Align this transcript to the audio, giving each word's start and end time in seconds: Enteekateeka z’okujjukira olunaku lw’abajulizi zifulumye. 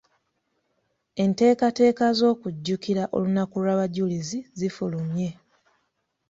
Enteekateeka 1.23 2.05
z’okujjukira 2.17 3.03
olunaku 3.15 3.55
lw’abajulizi 3.63 4.39
zifulumye. 4.59 5.29